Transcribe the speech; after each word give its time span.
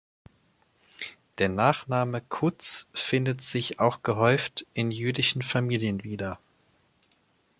Der 1.37 1.47
Nachname 1.47 2.21
"Kutz" 2.21 2.87
findet 2.91 3.43
sich 3.43 3.79
auch 3.79 4.01
gehäuft 4.01 4.65
in 4.73 4.89
jüdischen 4.89 5.43
Familien 5.43 6.03
wieder. 6.03 6.39